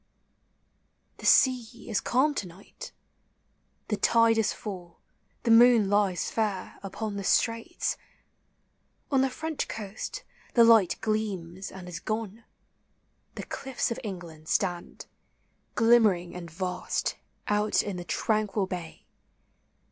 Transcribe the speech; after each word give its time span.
The 1.17 1.27
sea 1.27 1.87
is 1.87 2.01
calm 2.01 2.33
to 2.33 2.47
night. 2.47 2.91
The 3.89 3.97
tide 3.97 4.39
is 4.39 4.51
full, 4.51 4.99
the 5.43 5.51
moon 5.51 5.91
lies 5.91 6.31
fair 6.31 6.79
Upon 6.81 7.17
the 7.17 7.23
straits;— 7.23 7.97
on 9.11 9.21
the 9.21 9.29
French 9.29 9.67
coast 9.67 10.23
the 10.55 10.63
light 10.63 10.97
Gleams 11.01 11.71
and 11.71 11.87
is 11.87 11.99
gone; 11.99 12.45
the 13.35 13.43
cliffs 13.43 13.91
of 13.91 13.99
England 14.03 14.47
stand, 14.47 15.05
Glimmering 15.75 16.35
and 16.35 16.49
vast, 16.49 17.15
out 17.47 17.83
in 17.83 17.97
the 17.97 18.03
tranquil 18.03 18.65
bay. 18.65 19.05